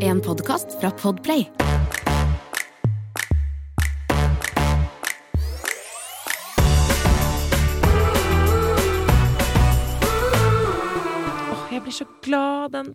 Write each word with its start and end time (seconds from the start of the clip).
En 0.00 0.20
podkast 0.20 0.80
fra 0.80 0.90
Podplay. 0.90 1.50
Åh, 11.50 11.66
jeg 11.72 11.82
blir 11.84 11.94
så 11.94 12.06
glad. 12.24 12.72
Den 12.74 12.90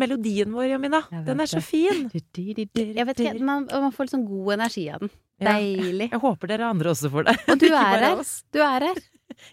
melodien 0.00 0.52
vår, 0.54 0.68
Jamina. 0.74 1.02
Den 1.26 1.40
er 1.42 1.48
så 1.50 1.62
fin. 1.64 2.06
Jeg 2.12 3.06
vet 3.08 3.22
ikke, 3.22 3.34
man, 3.44 3.66
man 3.70 3.92
får 3.94 4.08
litt 4.08 4.14
sånn 4.16 4.26
god 4.28 4.54
energi 4.58 4.86
av 4.92 5.04
den. 5.04 5.12
Ja. 5.40 5.54
Deilig. 5.56 6.10
Jeg 6.12 6.20
håper 6.20 6.52
dere 6.52 6.68
andre 6.68 6.92
også 6.92 7.10
får 7.12 7.30
det. 7.30 7.36
Og 7.48 7.62
du 7.62 7.68
er 7.84 8.04
her. 8.04 8.22
Du 8.52 8.60
er 8.64 8.88
her. 8.90 9.00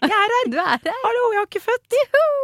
Jeg 0.02 0.10
er 0.12 0.32
her! 0.34 0.48
Du 0.52 0.56
er 0.60 0.66
her. 0.74 0.96
Hallo, 1.04 1.20
jeg 1.32 1.38
har 1.38 1.46
ikke 1.48 1.62
født! 1.64 1.94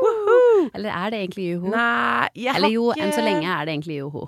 Woohoo! 0.00 0.43
Eller 0.74 0.90
er 0.94 1.10
det 1.14 1.20
egentlig 1.24 1.46
joho? 1.54 1.70
Nei, 1.74 2.28
jeg 2.34 2.50
har 2.52 2.58
Eller 2.60 2.72
jo, 2.74 2.88
ikke 2.92 3.02
enn 3.04 3.12
så 3.16 3.24
lenge 3.26 3.46
er 3.56 3.64
det 3.68 3.74
egentlig 3.76 3.98
joho. 4.00 4.24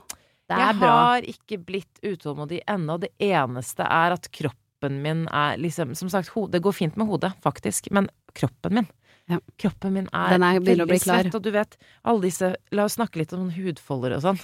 Det 0.46 0.56
Jeg 0.60 0.68
er 0.68 0.78
bra. 0.78 0.90
har 0.96 1.22
ikke 1.32 1.58
blitt 1.66 2.02
utålmodig 2.06 2.60
ennå. 2.70 3.00
Det 3.02 3.10
eneste 3.18 3.82
er 3.82 4.12
at 4.14 4.28
kroppen 4.30 5.00
min 5.02 5.24
er 5.34 5.56
liksom 5.58 5.94
Som 5.98 6.08
sagt, 6.12 6.30
det 6.52 6.60
går 6.62 6.72
fint 6.76 6.96
med 6.96 7.06
hodet, 7.08 7.32
faktisk, 7.42 7.90
men 7.90 8.08
kroppen 8.34 8.74
min 8.80 8.86
Ja. 9.28 9.40
Kroppen 9.58 9.92
min 9.92 10.06
er, 10.14 10.36
er- 10.38 10.60
veldig 10.60 11.00
svett, 11.02 11.34
og 11.34 11.42
du 11.42 11.50
vet, 11.50 11.76
alle 12.04 12.20
disse 12.22 12.54
La 12.70 12.84
oss 12.84 12.94
snakke 12.94 13.16
litt 13.18 13.32
om 13.34 13.48
hudfolder 13.50 14.14
og 14.14 14.22
sånn. 14.22 14.38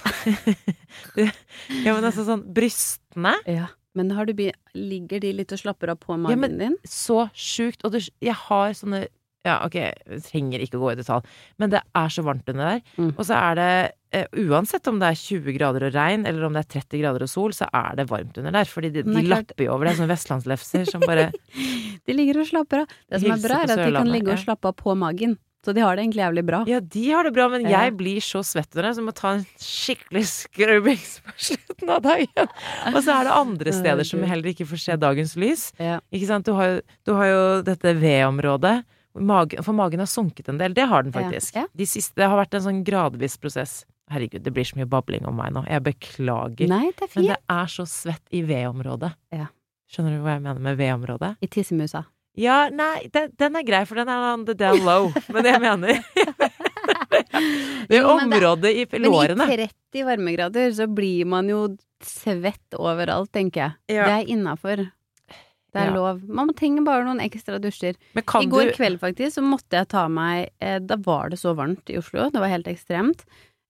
Ja, 1.83 1.93
men 1.95 2.03
altså 2.03 2.25
sånn 2.27 2.43
Brystene 2.53 3.35
Ja. 3.49 3.69
Men 3.95 4.09
har 4.17 4.25
du 4.25 4.33
ligger 4.73 5.19
de 5.21 5.31
litt 5.37 5.51
og 5.53 5.59
slapper 5.61 5.91
av 5.93 5.99
på 6.01 6.15
Ja, 6.29 6.35
men- 6.35 6.57
din? 6.57 6.75
så 6.83 7.29
sjukt. 7.31 7.83
Og 7.85 7.91
det, 7.93 8.09
jeg 8.19 8.33
har 8.33 8.71
sånne 8.73 9.07
Ja, 9.43 9.57
ok, 9.65 9.75
trenger 10.23 10.61
ikke 10.63 10.79
gå 10.79 10.93
i 10.93 10.95
detalj, 10.95 11.25
men 11.59 11.73
det 11.73 11.81
er 11.99 12.11
så 12.15 12.23
varmt 12.23 12.47
under 12.47 12.69
der. 12.77 12.81
Mm. 12.95 13.09
Og 13.17 13.25
så 13.27 13.35
er 13.35 13.57
det 13.59 13.69
eh, 14.15 14.27
Uansett 14.47 14.87
om 14.87 15.01
det 15.01 15.09
er 15.11 15.19
20 15.19 15.57
grader 15.57 15.87
og 15.89 15.95
regn, 15.97 16.23
eller 16.29 16.47
om 16.47 16.55
det 16.55 16.63
er 16.63 16.69
30 16.79 17.01
grader 17.01 17.25
og 17.25 17.31
sol, 17.31 17.51
så 17.57 17.67
er 17.67 17.97
det 17.99 18.07
varmt 18.11 18.37
under 18.39 18.55
der. 18.55 18.69
Fordi 18.71 18.93
de, 18.95 19.03
de 19.03 19.17
er 19.19 19.27
lapper 19.33 19.65
jo 19.67 19.73
over 19.75 19.89
det, 19.89 19.97
sånne 19.99 20.13
vestlandslefser 20.13 20.87
som 20.87 21.03
bare 21.03 21.31
De 22.07 22.15
ligger 22.15 22.39
og 22.39 22.47
slapper 22.47 22.83
av. 22.85 22.93
Det 23.11 23.19
som 23.23 23.35
er 23.35 23.43
bra, 23.43 23.57
er 23.63 23.73
at 23.75 23.83
de 23.83 23.91
kan 23.95 24.13
ligge 24.15 24.31
og 24.31 24.39
slappe 24.45 24.71
av 24.71 24.79
på 24.79 24.95
magen. 24.99 25.35
Så 25.63 25.71
de 25.71 25.79
har 25.79 25.95
det 25.95 26.03
egentlig 26.03 26.19
jævlig 26.19 26.41
bra. 26.43 26.57
Ja, 26.67 26.79
de 26.95 27.03
har 27.11 27.23
det 27.23 27.31
bra, 27.35 27.45
men 27.51 27.61
Ja. 27.63 27.85
jeg 27.85 27.93
blir 27.95 28.19
så 28.23 28.41
svett 28.43 28.67
under 28.75 28.89
det, 28.89 28.95
så 28.95 28.99
jeg 28.99 29.07
må 29.07 29.13
ta 29.15 29.29
en 29.37 29.45
skikkelig 29.63 30.23
skrubbings 30.27 31.13
på 31.23 31.35
slutten 31.51 31.93
av 31.95 32.01
dagen. 32.03 32.49
Og 32.91 32.97
så 32.99 33.13
er 33.15 33.29
det 33.29 33.37
andre 33.37 33.71
steder 33.75 34.07
som 34.07 34.23
heller 34.27 34.51
ikke 34.51 34.67
får 34.67 34.81
se 34.83 34.97
dagens 34.99 35.37
lys. 35.39 35.69
Ja. 35.79 36.01
Ikke 36.11 36.27
sant? 36.27 36.47
Du 36.47 36.51
har 36.59 36.67
jo, 36.67 36.81
du 37.07 37.13
har 37.15 37.31
jo 37.31 37.39
dette 37.63 37.95
V-området. 37.95 38.75
Magen, 39.13 39.61
for 39.63 39.77
magen 39.77 40.01
har 40.01 40.09
sunket 40.09 40.47
en 40.49 40.57
del. 40.57 40.73
Det 40.73 40.87
har 40.89 41.03
den 41.05 41.13
faktisk. 41.13 41.55
ja. 41.55 41.67
De 41.73 41.85
siste, 41.85 42.15
det 42.17 42.29
har 42.29 42.39
vært 42.39 42.55
en 42.57 42.63
sånn 42.65 42.79
gradvis 42.87 43.37
prosess. 43.37 43.83
Herregud, 44.11 44.41
det 44.43 44.51
blir 44.53 44.65
så 44.67 44.77
mye 44.79 44.89
babling 44.89 45.27
om 45.29 45.37
meg 45.37 45.53
nå. 45.55 45.63
Jeg 45.69 45.83
beklager. 45.85 46.67
Nei, 46.69 46.89
det 46.97 47.07
Men 47.15 47.29
det 47.31 47.37
er 47.49 47.69
så 47.71 47.85
svett 47.87 48.23
i 48.33 48.41
V-området. 48.45 49.13
Ja. 49.31 49.47
Skjønner 49.93 50.17
du 50.17 50.25
hva 50.25 50.35
jeg 50.35 50.43
mener 50.47 50.65
med 50.65 50.77
V-området? 50.81 51.35
I 51.45 51.47
tissemusa. 51.47 52.03
Ja, 52.33 52.65
nei, 52.73 53.05
den, 53.13 53.29
den 53.37 53.55
er 53.59 53.65
grei, 53.67 53.83
for 53.85 54.01
den 54.01 54.09
er 54.09 54.25
on 54.33 54.45
the 54.47 54.55
down 54.57 54.81
low. 54.81 55.11
Men 55.33 55.45
jeg 55.45 55.61
mener 55.61 56.01
Det 57.89 57.99
er 57.99 58.07
området 58.09 58.71
i 58.73 58.85
lårene. 58.99 59.45
Men 59.45 59.53
i 59.53 59.67
30 59.93 60.07
varmegrader 60.07 60.73
så 60.73 60.87
blir 60.89 61.27
man 61.29 61.49
jo 61.51 61.67
svett 62.03 62.75
overalt, 62.77 63.31
tenker 63.35 63.61
jeg. 63.61 63.99
Ja. 63.99 64.07
Det 64.09 64.15
er 64.17 64.31
innafor. 64.35 64.83
Det 65.73 65.81
er 65.81 65.89
Ja. 65.89 65.93
lov. 65.95 66.21
Man 66.29 66.51
trenger 66.53 66.83
bare 66.85 67.03
noen 67.07 67.19
ekstra 67.23 67.57
dusjer. 67.59 67.95
I 68.15 68.21
går 68.45 68.67
du 68.69 68.73
kveld 68.77 68.99
faktisk 69.01 69.39
så 69.39 69.41
måtte 69.43 69.79
jeg 69.79 69.87
ta 69.89 70.07
meg 70.07 70.51
eh, 70.61 70.77
Da 70.79 70.95
var 71.01 71.29
det 71.33 71.39
så 71.41 71.55
varmt 71.57 71.89
i 71.89 71.97
Oslo, 71.97 72.29
det 72.29 72.39
var 72.43 72.51
helt 72.51 72.67
ekstremt. 72.69 73.23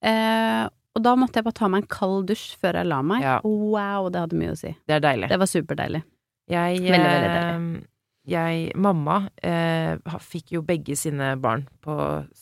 Eh, 0.03 0.65
og 0.95 1.01
da 1.01 1.15
måtte 1.15 1.39
jeg 1.39 1.45
bare 1.47 1.57
ta 1.57 1.69
meg 1.71 1.83
en 1.83 1.87
kald 1.89 2.27
dusj 2.29 2.57
før 2.61 2.75
jeg 2.81 2.85
la 2.91 2.99
meg. 3.01 3.23
Ja. 3.23 3.37
Wow, 3.47 4.09
det 4.13 4.19
hadde 4.25 4.37
mye 4.37 4.51
å 4.53 4.57
si. 4.59 4.75
Det 4.85 4.97
er 4.99 4.99
deilig. 5.05 5.29
Det 5.31 5.39
var 5.39 5.49
superdeilig. 5.49 6.03
Jeg, 6.51 6.81
Veldig, 6.83 6.91
veldig 6.91 7.31
deilig. 7.33 7.83
jeg 8.27 8.75
Mamma 8.75 9.29
eh, 9.41 9.95
fikk 10.19 10.51
jo 10.57 10.61
begge 10.61 10.97
sine 10.99 11.37
barn 11.39 11.63
på 11.81 11.95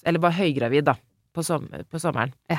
Eller 0.04 0.20
var 0.20 0.32
høygravid, 0.34 0.84
da, 0.90 0.96
på, 1.34 1.44
som, 1.46 1.68
på 1.70 2.02
sommeren. 2.02 2.34
Ja. 2.50 2.58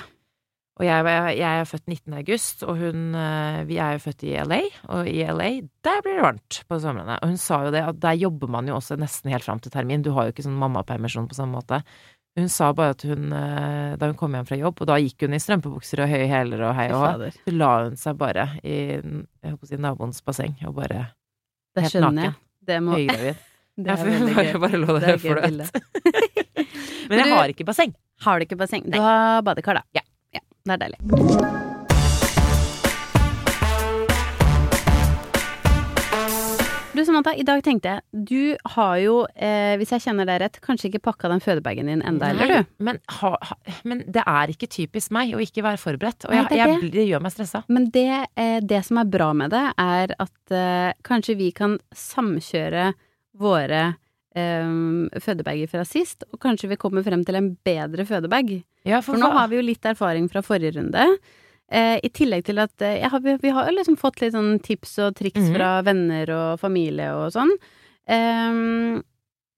Og 0.80 0.86
jeg, 0.86 1.04
jeg 1.36 1.60
er 1.60 1.66
født 1.68 1.84
19. 1.84 2.14
august, 2.16 2.62
og 2.64 2.78
hun 2.80 3.12
eh, 3.18 3.58
Vi 3.68 3.76
er 3.76 3.98
jo 3.98 4.00
født 4.06 4.22
i 4.24 4.32
LA, 4.40 4.60
og 4.96 5.10
i 5.10 5.18
LA, 5.28 5.50
der 5.84 6.00
blir 6.04 6.16
det 6.16 6.24
varmt 6.24 6.62
på 6.68 6.78
somrene. 6.80 7.18
Og 7.20 7.28
hun 7.34 7.36
sa 7.40 7.58
jo 7.66 7.74
det, 7.74 7.82
at 7.90 8.00
der 8.00 8.16
jobber 8.16 8.48
man 8.50 8.70
jo 8.70 8.78
også 8.78 8.96
nesten 9.00 9.30
helt 9.34 9.44
fram 9.44 9.60
til 9.60 9.74
termin. 9.74 10.02
Du 10.04 10.14
har 10.16 10.26
jo 10.26 10.34
ikke 10.34 10.46
sånn 10.46 10.56
mammapermisjon 10.58 11.28
på 11.28 11.36
samme 11.36 11.60
måte. 11.60 11.82
Hun 12.40 12.48
sa 12.48 12.70
bare 12.72 12.94
at 12.96 13.04
hun, 13.04 13.28
eh, 13.36 13.92
da 14.00 14.08
hun 14.08 14.16
kom 14.16 14.32
hjem 14.32 14.46
fra 14.48 14.56
jobb, 14.56 14.80
og 14.80 14.88
da 14.88 14.96
gikk 14.96 15.26
hun 15.26 15.36
i 15.36 15.40
strømpebukser 15.44 16.00
og 16.00 16.08
høye 16.08 16.28
hæler 16.30 16.62
og 16.64 16.74
hei 16.78 16.86
og 16.88 17.02
hå, 17.02 17.10
så 17.36 17.52
la 17.52 17.72
hun 17.82 17.98
seg 18.00 18.16
bare 18.22 18.46
i 18.64 18.76
jeg 18.96 19.50
håper 19.52 19.66
å 19.66 19.68
si, 19.68 19.80
naboens 19.84 20.22
basseng 20.24 20.54
og 20.64 20.78
bare 20.78 21.02
Det 21.76 21.84
helt 21.84 21.92
skjønner 21.92 22.16
naken. 22.16 22.30
jeg. 22.30 22.38
Det, 22.72 22.78
må, 22.80 22.96
høygravid. 22.96 23.42
det 23.84 23.92
er 23.92 24.06
veldig 24.06 24.32
bare, 24.38 24.46
gøy. 24.48 24.62
bare 24.64 24.80
lå 24.80 24.96
der 24.96 25.12
er 25.12 25.20
fløt. 25.20 25.84
Men 27.12 27.20
jeg 27.20 27.36
har 27.36 27.52
ikke 27.52 27.68
basseng. 27.68 27.92
Har 28.24 28.40
du 28.40 28.46
ikke 28.46 28.56
basseng? 28.64 28.88
Du 28.88 28.96
har 29.02 29.44
badekar, 29.44 29.82
da. 29.82 29.84
Ja. 30.00 30.06
Det 30.62 30.76
er 30.76 30.82
deilig. 30.84 31.62
Du 36.92 37.06
Samantha, 37.06 37.32
i 37.34 37.42
dag 37.42 37.62
tenkte 37.64 37.88
jeg 37.88 38.24
Du 38.28 38.56
har 38.74 38.96
jo, 39.00 39.14
eh, 39.34 39.74
hvis 39.80 39.94
jeg 39.94 40.04
kjenner 40.04 40.28
deg 40.28 40.42
rett, 40.42 40.58
kanskje 40.62 40.90
ikke 40.90 41.00
pakka 41.08 41.30
den 41.32 41.40
fødebagen 41.40 41.88
din 41.88 42.02
enda, 42.04 42.28
eller 42.30 42.52
du? 42.52 42.68
Men, 42.84 43.00
ha, 43.16 43.30
ha, 43.40 43.56
men 43.88 44.04
det 44.12 44.22
er 44.28 44.52
ikke 44.52 44.68
typisk 44.70 45.14
meg 45.16 45.32
å 45.34 45.40
ikke 45.42 45.64
være 45.64 45.80
forberedt. 45.80 46.28
Og 46.28 46.36
Nei, 46.36 46.44
det 46.50 46.60
jeg, 46.60 46.76
det. 46.82 46.90
det 46.92 47.06
gjør 47.08 47.24
meg 47.24 47.34
stressa. 47.34 47.62
Men 47.72 47.88
det, 47.96 48.26
eh, 48.36 48.58
det 48.60 48.82
som 48.86 49.00
er 49.00 49.08
bra 49.08 49.32
med 49.34 49.54
det, 49.56 49.64
er 49.80 50.14
at 50.20 50.54
eh, 50.54 50.92
kanskje 51.08 51.38
vi 51.40 51.48
kan 51.56 51.78
samkjøre 51.96 52.92
våre 53.40 53.82
eh, 54.34 55.18
fødebager 55.20 55.68
fra 55.68 55.84
sist, 55.84 56.24
og 56.32 56.40
kanskje 56.40 56.68
vi 56.72 56.76
kommer 56.76 57.02
frem 57.04 57.24
til 57.24 57.34
en 57.38 57.56
bedre 57.64 58.04
fødebag. 58.08 58.62
Ja, 58.84 59.00
For 59.00 59.16
nå 59.16 59.30
har 59.32 59.48
vi 59.48 59.56
jo 59.56 59.62
litt 59.62 59.82
erfaring 59.84 60.28
fra 60.30 60.42
forrige 60.42 60.76
runde. 60.80 61.06
Eh, 61.72 61.98
I 62.04 62.08
tillegg 62.12 62.44
til 62.44 62.58
at 62.58 62.72
har, 62.80 63.20
vi, 63.20 63.36
vi 63.40 63.48
har 63.50 63.68
jo 63.70 63.76
liksom 63.78 63.96
fått 63.96 64.20
litt 64.20 64.34
sånn 64.34 64.58
tips 64.60 64.98
og 65.06 65.14
triks 65.16 65.40
Mhm. 65.40 65.54
fra 65.54 65.82
venner 65.82 66.28
og 66.30 66.60
familie 66.60 67.12
og 67.14 67.32
sånn. 67.32 67.52
Um, 68.10 69.02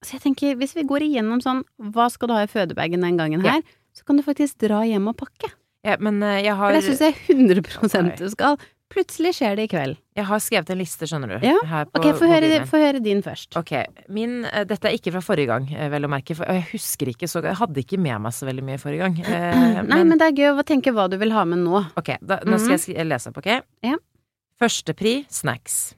så 0.05 0.19
jeg 0.19 0.23
tenker, 0.27 0.57
hvis 0.61 0.75
vi 0.77 0.85
går 0.85 1.01
igjennom 1.07 1.41
sånn, 1.43 1.63
hva 1.81 2.11
skal 2.13 2.29
du 2.29 2.35
ha 2.37 2.43
i 2.45 2.51
fødebagen 2.51 3.01
den 3.01 3.17
gangen 3.17 3.43
Ja. 3.45 3.53
her, 3.57 3.63
så 3.97 4.05
kan 4.05 4.17
du 4.17 4.23
faktisk 4.23 4.59
dra 4.59 4.83
hjem 4.85 5.09
og 5.09 5.17
pakke. 5.17 5.51
ja, 5.85 5.97
Men 5.99 6.21
jeg 6.21 6.55
har, 6.55 6.73
For 6.73 6.81
det 6.81 6.85
syns 6.85 7.01
jeg 7.01 7.15
100 7.29 8.11
Ok. 8.11 8.17
du 8.19 8.29
skal. 8.31 8.59
Plutselig 8.95 9.33
skjer 9.41 9.57
det 9.59 9.65
i 9.67 9.71
kveld. 9.73 9.97
jeg 10.15 10.25
har 10.29 10.39
skrevet 10.39 10.71
en 10.71 10.79
liste, 10.79 11.07
skjønner 11.11 11.33
du. 11.35 11.47
Ja, 11.49 11.57
Her 11.67 11.89
på 11.91 11.99
Ok, 11.99 12.07
få 12.21 12.29
høre, 12.31 12.61
høre 12.71 13.01
din 13.03 13.23
først. 13.27 13.57
Ok, 13.59 13.73
min, 14.09 14.45
eh, 14.47 14.63
Dette 14.71 14.87
er 14.87 14.95
ikke 14.95 15.11
fra 15.17 15.23
forrige 15.27 15.51
gang, 15.51 15.67
eh, 15.75 15.89
vel 15.91 16.07
å 16.07 16.11
merke. 16.13 16.37
For 16.39 16.47
jeg 16.47 16.63
husker 16.73 17.11
ikke 17.11 17.27
så 17.27 17.43
Jeg 17.43 17.57
hadde 17.59 17.83
ikke 17.83 17.99
med 17.99 18.21
meg 18.23 18.33
så 18.33 18.47
veldig 18.47 18.63
mye 18.63 18.79
forrige 18.79 19.03
gang. 19.03 19.19
Eh, 19.27 19.83
Nei, 19.91 20.03
men 20.05 20.17
det 20.19 20.29
er 20.31 20.39
gøy 20.39 20.61
å 20.63 20.65
tenke 20.65 20.95
hva 20.95 21.09
du 21.11 21.19
vil 21.19 21.33
ha 21.35 21.45
med 21.45 21.59
nå. 21.67 21.83
Ok, 21.99 22.15
da, 22.23 22.39
nå 22.47 22.59
skal 22.63 22.79
jeg 22.95 23.07
lese 23.11 23.29
opp, 23.35 23.43
ok? 23.43 23.51
Ja. 23.83 23.99
Førstepri 24.63 25.25
snacks. 25.29 25.95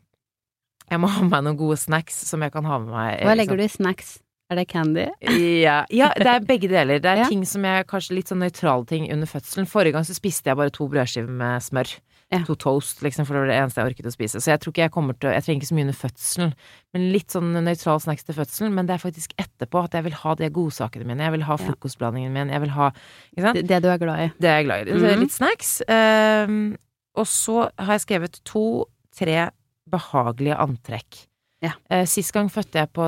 Jeg 0.90 1.00
må 1.02 1.08
ha 1.10 1.20
med 1.20 1.32
meg 1.34 1.42
noen 1.44 1.58
gode 1.58 1.76
snacks 1.82 2.14
som 2.28 2.40
jeg 2.46 2.52
kan 2.54 2.64
ha 2.64 2.78
med 2.78 2.92
meg. 2.94 3.20
Hva 3.26 3.34
legger 3.36 3.58
du 3.58 3.64
i 3.66 3.68
snacks? 3.68 4.18
Er 4.48 4.60
det 4.60 4.68
candy? 4.70 5.08
Ja, 5.26 5.80
ja, 5.90 6.12
det 6.14 6.26
er 6.30 6.44
begge 6.46 6.68
deler. 6.70 7.00
Det 7.02 7.10
er 7.10 7.16
Ja. 7.24 7.28
ting 7.28 7.42
som 7.44 7.64
jeg 7.66 7.86
kanskje 7.90 8.14
litt 8.14 8.28
sånn 8.30 8.38
nøytrale 8.44 8.86
ting 8.86 9.08
under 9.10 9.26
fødselen. 9.26 9.66
Forrige 9.66 9.96
gang 9.98 10.06
så 10.06 10.14
spiste 10.14 10.46
jeg 10.52 10.56
bare 10.56 10.70
to 10.70 10.86
brødskiver 10.88 11.28
med 11.28 11.64
smør. 11.66 11.96
Ja. 12.34 12.40
To 12.42 12.56
toast, 12.58 13.04
liksom, 13.06 13.22
for 13.22 13.36
det 13.36 13.42
var 13.44 13.50
det 13.52 13.56
eneste 13.60 13.78
jeg 13.78 13.92
orket 13.92 14.08
å 14.08 14.10
spise. 14.10 14.40
Så 14.42 14.50
jeg 14.50 14.58
tror 14.62 14.72
ikke 14.72 14.82
jeg 14.82 14.92
kommer 14.96 15.14
til 15.14 15.30
Jeg 15.30 15.44
trenger 15.46 15.60
ikke 15.60 15.68
så 15.68 15.76
mye 15.78 15.86
under 15.86 15.98
fødselen. 15.98 16.54
Men 16.96 17.04
litt 17.14 17.36
sånn 17.36 17.52
nøytral 17.54 18.00
snacks 18.02 18.26
til 18.26 18.34
fødselen. 18.34 18.74
Men 18.74 18.88
det 18.88 18.96
er 18.96 19.02
faktisk 19.04 19.36
etterpå 19.38 19.84
at 19.86 19.94
jeg 19.94 20.06
vil 20.08 20.16
ha 20.24 20.32
de 20.40 20.48
godsakene 20.56 21.06
mine. 21.06 21.22
Jeg 21.22 21.36
vil 21.36 21.46
ha 21.46 21.58
frokostblandingen 21.60 22.34
min. 22.34 22.50
Jeg 22.50 22.64
vil 22.64 22.74
ha? 22.74 22.90
Det, 23.36 23.62
det 23.70 23.78
du 23.84 23.88
er 23.92 24.02
glad 24.02 24.24
i. 24.24 24.26
Det 24.42 24.50
er 24.50 24.58
jeg 24.58 24.66
glad 24.66 24.82
i. 24.82 24.90
Mm 24.90 25.06
-hmm. 25.06 25.22
Litt 25.22 25.36
snacks. 25.36 25.70
Um, 25.86 26.76
og 27.14 27.26
så 27.26 27.70
har 27.78 27.92
jeg 27.92 28.00
skrevet 28.00 28.40
to-tre 28.44 29.50
behagelige 29.90 30.58
antrekk. 30.58 31.28
Ja. 31.64 31.72
Eh, 31.88 32.04
sist 32.04 32.34
gang 32.36 32.50
fødte 32.52 32.82
jeg 32.82 32.90
på 32.92 33.04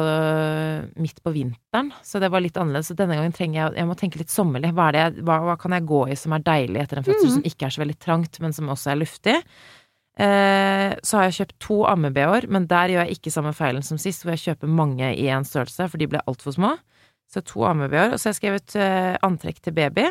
midt 0.97 1.19
på 1.23 1.33
vinteren, 1.35 1.91
så 2.03 2.21
det 2.23 2.31
var 2.33 2.41
litt 2.41 2.57
annerledes. 2.57 2.89
Så 2.89 2.97
denne 2.97 3.19
gangen 3.19 3.35
trenger 3.37 3.59
jeg 3.61 3.83
Jeg 3.83 3.89
må 3.91 3.97
tenke 3.99 4.21
litt 4.21 4.33
sommerlig. 4.33 4.73
Hva, 4.77 4.89
det 4.95 5.03
jeg, 5.03 5.25
hva, 5.29 5.41
hva 5.51 5.57
kan 5.61 5.77
jeg 5.77 5.89
gå 5.89 6.07
i 6.09 6.17
som 6.17 6.33
er 6.33 6.47
deilig 6.47 6.81
etter 6.83 7.01
en 7.01 7.07
fødsel, 7.07 7.29
mm. 7.29 7.35
som 7.37 7.51
ikke 7.51 7.69
er 7.69 7.77
så 7.77 7.83
veldig 7.85 7.99
trangt, 8.01 8.41
men 8.41 8.57
som 8.57 8.73
også 8.73 8.95
er 8.95 9.03
luftig? 9.03 9.37
Eh, 10.19 10.93
så 11.07 11.19
har 11.19 11.29
jeg 11.29 11.37
kjøpt 11.37 11.59
to 11.63 11.83
amme-bh-er, 11.87 12.49
men 12.51 12.67
der 12.71 12.91
gjør 12.91 13.05
jeg 13.05 13.19
ikke 13.19 13.31
samme 13.31 13.53
feilen 13.55 13.85
som 13.87 14.01
sist, 14.03 14.25
hvor 14.25 14.35
jeg 14.35 14.49
kjøper 14.49 14.73
mange 14.81 15.13
i 15.13 15.29
én 15.31 15.47
størrelse, 15.47 15.87
for 15.93 16.01
de 16.01 16.09
ble 16.11 16.25
altfor 16.27 16.57
små. 16.57 16.73
Så 17.31 17.45
to 17.47 17.63
amme-bh-er. 17.69 18.15
Og 18.15 18.19
så 18.19 18.29
har 18.31 18.35
jeg 18.35 18.41
skrevet 18.41 18.79
eh, 18.81 19.15
antrekk 19.29 19.61
til 19.63 19.77
baby. 19.77 20.09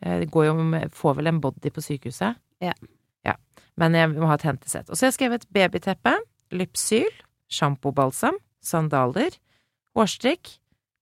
Eh, 0.00 0.20
Det 0.22 0.30
går 0.30 0.48
jo 0.48 0.54
med 0.62 0.94
Får 0.94 1.18
vel 1.18 1.32
en 1.32 1.42
body 1.42 1.74
på 1.74 1.84
sykehuset. 1.84 2.38
Ja. 2.62 2.72
ja. 3.26 3.34
Men 3.76 3.98
jeg 3.98 4.14
må 4.14 4.30
ha 4.30 4.38
et 4.38 4.46
hentesett. 4.46 4.88
Og 4.88 4.96
så 4.96 5.04
har 5.04 5.12
jeg 5.12 5.18
skrevet 5.18 5.48
babyteppe, 5.52 6.14
Lypsyl, 6.54 7.10
sjampobalsam, 7.52 8.38
sandaler, 8.64 9.36
hårstrikk, 9.96 10.56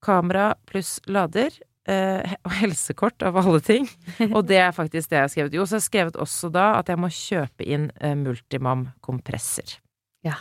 kamera 0.05 0.51
pluss 0.69 0.99
lader, 1.09 1.53
eh, 1.89 2.35
og 2.45 2.51
helsekort 2.59 3.23
av 3.25 3.37
alle 3.41 3.61
ting. 3.65 3.87
Og 4.31 4.43
det 4.49 4.59
er 4.61 4.75
faktisk 4.75 5.09
det 5.11 5.17
jeg 5.19 5.25
har 5.27 5.33
skrevet. 5.33 5.57
Jo, 5.57 5.65
så 5.65 5.77
har 5.77 5.83
jeg 5.83 5.89
skrevet 5.91 6.19
også 6.21 6.51
da 6.53 6.67
at 6.79 6.91
jeg 6.91 7.01
må 7.01 7.09
kjøpe 7.13 7.65
inn 7.65 7.89
eh, 7.99 8.13
Multimam 8.19 8.89
kompresser. 9.05 9.79
Ja. 10.25 10.37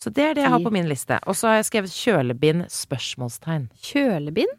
Så 0.00 0.08
det 0.16 0.24
er 0.24 0.36
det 0.38 0.44
jeg 0.46 0.52
har 0.54 0.62
på 0.64 0.72
min 0.72 0.86
liste. 0.88 1.18
Og 1.28 1.36
så 1.36 1.50
har 1.50 1.58
jeg 1.58 1.66
skrevet 1.68 1.92
kjølebind? 1.92 2.62
spørsmålstegn. 2.72 3.66
Kjølebind? 3.84 4.54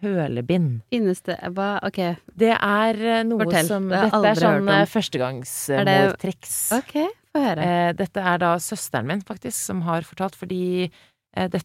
Kjølebind. 0.00 0.68
Finnes 0.94 1.24
det 1.26 1.36
Hva, 1.56 1.72
ok. 1.88 1.98
Det 2.38 2.52
er 2.54 3.00
eh, 3.02 3.22
noe 3.26 3.42
Fortell, 3.48 3.66
som 3.66 3.88
det 3.90 4.04
Dette 4.06 4.30
er 4.30 4.38
sånn 4.40 4.70
eh, 4.70 4.76
Er 4.76 4.84
det- 4.86 4.92
førstegangsmortriks. 4.92 6.54
Ok, 6.78 6.94
få 7.34 7.42
høre. 7.44 7.66
Eh, 7.66 7.90
dette 7.98 8.24
er 8.32 8.40
da 8.42 8.54
søsteren 8.62 9.08
min, 9.10 9.22
faktisk, 9.26 9.58
som 9.58 9.84
har 9.86 10.06
fortalt, 10.06 10.38
fordi 10.38 10.88
eh, 10.88 11.48
det, 11.52 11.62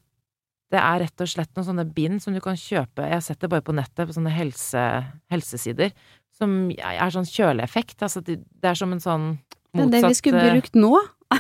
det 0.74 0.82
er 0.82 1.02
rett 1.06 1.26
og 1.26 1.32
slett 1.32 1.52
noen 1.56 1.70
sånne 1.70 1.88
bind 1.96 2.24
som 2.24 2.36
du 2.36 2.42
kan 2.44 2.58
kjøpe 2.60 3.06
Jeg 3.06 3.18
har 3.18 3.26
sett 3.26 3.42
det 3.42 3.52
bare 3.52 3.66
på 3.66 3.76
nettet, 3.76 4.06
på 4.08 4.16
sånne 4.18 4.34
helse, 4.34 4.86
helsesider, 5.34 5.94
som 6.36 6.56
er 6.76 7.14
sånn 7.14 7.28
kjøleeffekt. 7.30 8.02
Altså, 8.04 8.24
det, 8.26 8.42
det 8.62 8.72
er 8.72 8.80
som 8.80 8.94
en 8.96 9.04
sånn 9.04 9.28
Det 9.76 9.86
er 9.86 9.94
det 9.98 10.08
vi 10.10 10.18
skulle 10.18 10.44
eh, 10.44 10.56
brukt 10.58 10.80
nå. 10.80 10.96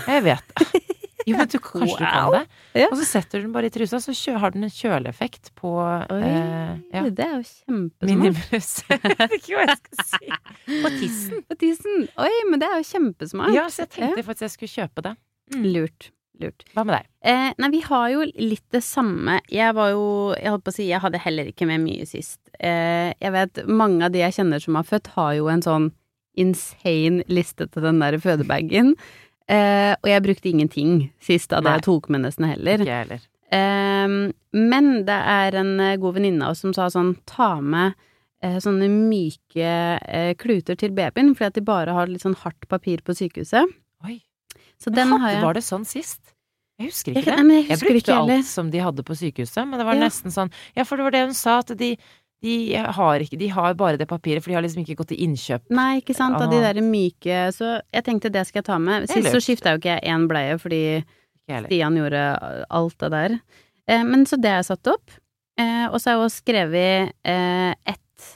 Jeg 0.06 0.25
vet. 0.25 0.56
Jo, 1.25 1.38
men 1.39 1.50
du, 1.50 1.57
kanskje 1.57 1.98
du 1.98 2.06
kan 2.06 2.31
det. 2.36 2.42
Ja. 2.77 2.88
Og 2.92 3.00
så 3.00 3.06
setter 3.10 3.42
du 3.42 3.48
den 3.48 3.54
bare 3.56 3.69
i 3.69 3.74
trusa, 3.74 4.00
så 4.04 4.13
kjø, 4.13 4.36
har 4.44 4.54
den 4.54 4.68
en 4.68 4.74
kjøleeffekt 4.74 5.54
på 5.57 5.72
Oi, 5.81 6.19
eh, 6.22 6.74
ja. 6.94 7.04
det 7.10 7.25
er 7.25 7.38
jo 7.39 7.45
kjempesmart. 7.50 8.10
Minibus 8.12 8.72
Jeg 8.92 9.01
vet 9.04 9.38
ikke 9.39 9.56
hva 9.57 9.66
jeg 9.66 9.80
skal 9.80 10.10
si. 10.12 10.36
På 10.83 10.92
tissen. 11.00 11.45
På 11.50 11.57
tissen. 11.62 12.10
Oi, 12.22 12.33
men 12.51 12.62
det 12.62 12.69
er 12.69 12.81
jo 12.83 12.89
kjempesmart. 12.92 13.56
Ja, 13.57 13.66
så 13.74 13.86
jeg 13.86 13.95
tenkte 13.98 14.27
faktisk 14.27 14.45
jeg 14.45 14.56
skulle 14.57 14.75
kjøpe 14.75 15.07
det. 15.10 15.16
Mm. 15.56 15.66
Lurt. 15.74 16.12
Lurt. 16.42 16.66
Hva 16.75 16.83
med 16.86 16.98
deg? 16.98 17.10
Eh, 17.31 17.50
nei, 17.63 17.69
vi 17.74 17.81
har 17.86 18.07
jo 18.12 18.24
litt 18.27 18.66
det 18.75 18.83
samme. 18.86 19.39
Jeg 19.51 19.75
var 19.77 19.94
jo 19.94 20.07
Jeg 20.36 20.51
holdt 20.51 20.66
på 20.68 20.74
å 20.74 20.77
si, 20.77 20.89
jeg 20.89 21.01
hadde 21.04 21.22
heller 21.25 21.50
ikke 21.51 21.68
med 21.69 21.83
mye 21.86 22.07
sist. 22.10 22.42
Eh, 22.60 23.12
jeg 23.18 23.36
vet 23.36 23.63
mange 23.69 24.06
av 24.06 24.13
de 24.13 24.22
jeg 24.22 24.36
kjenner 24.39 24.62
som 24.62 24.77
har 24.77 24.88
født, 24.88 25.13
har 25.16 25.38
jo 25.39 25.50
en 25.51 25.63
sånn 25.66 25.94
insane 26.36 27.24
liste 27.31 27.68
til 27.72 27.86
den 27.86 28.01
der 28.04 28.18
fødebagen. 28.19 28.94
Eh, 29.47 29.94
og 30.01 30.09
jeg 30.09 30.24
brukte 30.25 30.50
ingenting 30.50 31.12
sist 31.21 31.53
av 31.53 31.63
det 31.65 31.75
jeg 31.77 31.86
tok 31.86 32.09
med 32.09 32.24
nesten 32.25 32.47
heller. 32.50 32.81
Ikke 32.81 33.00
heller. 33.03 33.25
Eh, 33.53 34.15
men 34.57 34.92
det 35.06 35.19
er 35.38 35.59
en 35.62 35.74
eh, 35.80 35.95
god 36.01 36.18
venninne 36.18 36.47
av 36.47 36.56
oss 36.56 36.63
som 36.65 36.74
sa 36.74 36.88
sånn, 36.89 37.13
ta 37.30 37.59
med 37.62 37.94
eh, 38.42 38.57
sånne 38.63 38.89
myke 38.89 39.69
eh, 40.01 40.31
kluter 40.42 40.75
til 40.81 40.95
babyen, 40.97 41.36
fordi 41.38 41.51
at 41.51 41.59
de 41.59 41.65
bare 41.68 41.94
har 41.94 42.09
litt 42.09 42.25
sånn 42.25 42.38
hardt 42.42 42.65
papir 42.71 43.03
på 43.06 43.13
sykehuset. 43.18 43.69
Oi. 44.06 44.18
Så 44.81 44.89
Men 44.89 44.97
den 44.97 45.13
hadde, 45.13 45.21
har 45.27 45.36
jeg. 45.38 45.44
Var 45.45 45.59
det 45.59 45.65
sånn 45.69 45.86
sist? 45.88 46.21
Jeg 46.75 46.89
husker 46.89 47.13
ikke 47.15 47.21
jeg, 47.31 47.45
det. 47.48 47.56
jeg 47.56 47.63
husker 47.69 47.88
jeg, 47.88 47.94
brukte 47.95 48.15
alt 48.19 48.48
som 48.50 48.69
de 48.74 48.80
hadde 48.83 49.03
på 49.07 49.15
sykehuset, 49.15 49.62
men 49.69 49.80
det 49.80 49.86
var 49.88 49.95
Ja. 49.95 50.07
nesten 50.09 50.33
sånn 50.36 50.50
Ja, 50.75 50.83
for 50.83 50.98
det 51.00 51.06
var 51.06 51.12
det 51.15 51.21
hun 51.30 51.38
sa, 51.38 51.59
at 51.62 51.71
de, 51.80 51.94
de 52.45 52.56
har 52.97 53.25
ikke 53.25 53.39
De 53.42 53.50
har 53.51 53.75
bare 53.80 54.00
det 54.00 54.07
papiret, 54.09 54.44
for 54.44 54.51
de 54.51 54.57
har 54.59 54.65
liksom 54.65 54.83
ikke 54.86 54.97
gått 55.01 55.12
til 55.13 55.21
innkjøp. 55.25 55.65
Nei, 55.74 56.00
ikke 56.01 56.15
sant, 56.18 56.38
av 56.38 56.51
de 56.51 56.62
derre 56.62 56.77
der 56.80 56.86
myke 56.86 57.44
Så 57.56 57.75
jeg 57.81 58.06
tenkte 58.06 58.31
det 58.33 58.45
skal 58.47 58.62
jeg 58.62 58.69
ta 58.69 58.80
med. 58.81 59.09
Sist 59.12 59.31
så 59.33 59.42
skifta 59.44 59.75
jo 59.75 59.81
ikke 59.81 59.97
jeg 59.97 60.15
én 60.15 60.27
bleie 60.31 60.57
fordi. 60.62 60.81
Stian 61.45 61.97
gjorde 62.00 62.21
alt 62.74 62.95
det 63.03 63.12
der. 63.13 63.38
Eh, 63.86 64.01
men 64.01 64.24
så 64.25 64.39
det 64.42 64.50
har 64.50 64.63
jeg 64.63 64.71
satt 64.71 64.89
opp. 64.95 65.13
Eh, 65.62 65.86
og 65.88 66.00
så 66.00 66.09
har 66.09 66.15
jeg 66.15 66.24
også 66.24 66.42
skrevet 66.42 67.12
eh, 67.21 67.75
ett 67.86 68.31